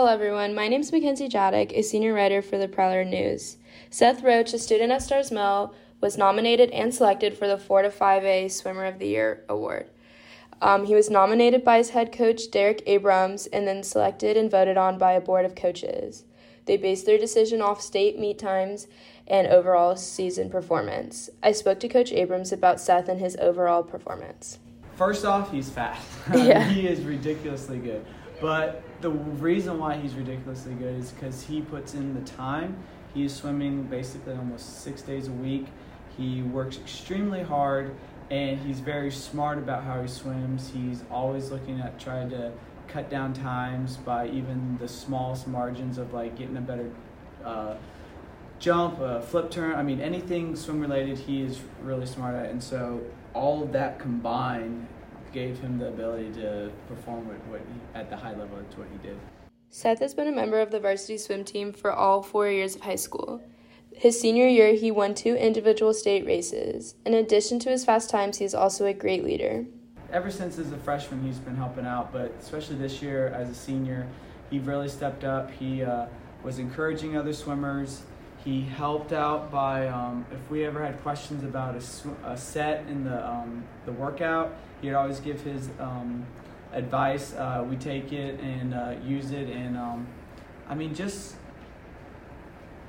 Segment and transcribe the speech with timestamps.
[0.00, 0.54] Hello, everyone.
[0.54, 3.58] My name is Mackenzie Jadick, a senior writer for the Prowler News.
[3.90, 7.90] Seth Roach, a student at Starr's Mill, was nominated and selected for the 4 to
[7.90, 9.90] 5A Swimmer of the Year award.
[10.62, 14.78] Um, he was nominated by his head coach, Derek Abrams, and then selected and voted
[14.78, 16.24] on by a board of coaches.
[16.64, 18.86] They based their decision off state meet times
[19.26, 21.28] and overall season performance.
[21.42, 24.60] I spoke to Coach Abrams about Seth and his overall performance.
[24.96, 26.08] First off, he's fast.
[26.34, 26.64] Yeah.
[26.70, 28.02] he is ridiculously good.
[28.40, 32.76] But the reason why he's ridiculously good is because he puts in the time.
[33.12, 35.66] He is swimming basically almost six days a week.
[36.16, 37.94] He works extremely hard
[38.30, 40.70] and he's very smart about how he swims.
[40.70, 42.52] He's always looking at trying to
[42.88, 46.90] cut down times by even the smallest margins of like getting a better
[47.44, 47.74] uh,
[48.58, 49.74] jump, a flip turn.
[49.74, 52.50] I mean, anything swim related, he is really smart at.
[52.50, 53.00] And so
[53.34, 54.86] all of that combined
[55.32, 58.88] gave him the ability to perform what, what he, at the high level to what
[58.92, 59.16] he did.
[59.68, 62.82] Seth has been a member of the varsity swim team for all four years of
[62.82, 63.40] high school.
[63.94, 66.94] His senior year, he won two individual state races.
[67.04, 69.66] In addition to his fast times, he is also a great leader.
[70.12, 73.54] Ever since as a freshman, he's been helping out, but especially this year as a
[73.54, 74.08] senior,
[74.50, 75.50] he really stepped up.
[75.50, 76.06] He uh,
[76.42, 78.02] was encouraging other swimmers.
[78.44, 82.86] He helped out by um, if we ever had questions about a, sw- a set
[82.86, 86.24] in the um, the workout, he'd always give his um,
[86.72, 87.34] advice.
[87.34, 90.06] Uh, we take it and uh, use it, and um,
[90.68, 91.34] I mean just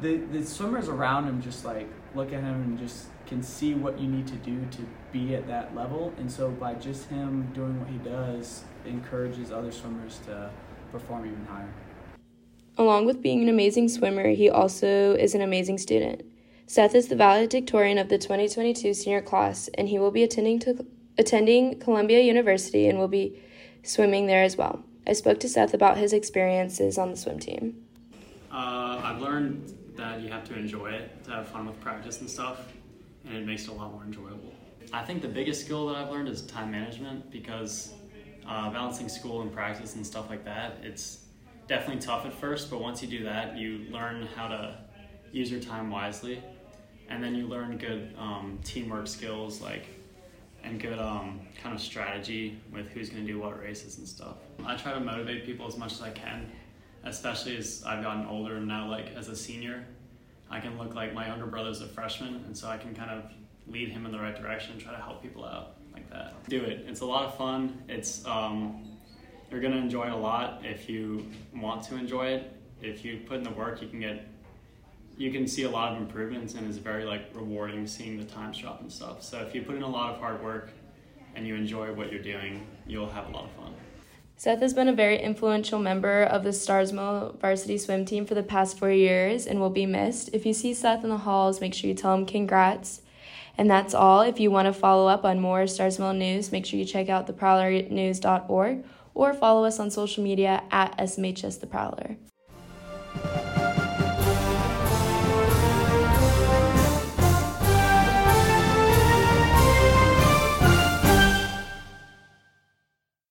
[0.00, 3.98] the the swimmers around him just like look at him and just can see what
[3.98, 7.78] you need to do to be at that level and so by just him doing
[7.80, 10.50] what he does encourages other swimmers to
[10.90, 11.72] perform even higher
[12.82, 16.24] Along with being an amazing swimmer, he also is an amazing student.
[16.66, 20.84] Seth is the valedictorian of the 2022 senior class, and he will be attending to
[21.16, 23.40] attending Columbia University and will be
[23.84, 24.82] swimming there as well.
[25.06, 27.84] I spoke to Seth about his experiences on the swim team.
[28.50, 32.28] Uh, I've learned that you have to enjoy it to have fun with practice and
[32.28, 32.66] stuff,
[33.24, 34.52] and it makes it a lot more enjoyable.
[34.92, 37.92] I think the biggest skill that I've learned is time management because
[38.44, 41.22] uh, balancing school and practice and stuff like that, it's
[41.66, 44.76] definitely tough at first, but once you do that, you learn how to
[45.30, 46.42] use your time wisely,
[47.08, 49.86] and then you learn good um, teamwork skills like
[50.64, 54.36] and good um, kind of strategy with who's going to do what races and stuff.
[54.64, 56.50] I try to motivate people as much as I can,
[57.04, 59.84] especially as I've gotten older and now like as a senior,
[60.50, 63.24] I can look like my younger brother's a freshman, and so I can kind of
[63.66, 66.34] lead him in the right direction, and try to help people out like that.
[66.48, 66.84] Do it.
[66.86, 67.82] It's a lot of fun.
[67.88, 68.91] It's um,
[69.52, 72.52] you're gonna enjoy it a lot if you want to enjoy it.
[72.80, 74.26] If you put in the work, you can get
[75.16, 78.58] you can see a lot of improvements and it's very like rewarding seeing the times
[78.58, 79.22] drop and stuff.
[79.22, 80.70] So if you put in a lot of hard work
[81.34, 83.74] and you enjoy what you're doing, you'll have a lot of fun.
[84.36, 88.34] Seth has been a very influential member of the Starr's Mill varsity swim team for
[88.34, 90.30] the past four years and will be missed.
[90.32, 93.02] If you see Seth in the halls, make sure you tell him congrats.
[93.56, 94.22] And that's all.
[94.22, 97.08] If you want to follow up on more Starr's Mill news, make sure you check
[97.08, 98.84] out theprowlernews.org
[99.14, 102.16] or follow us on social media at SMHS The Prowler.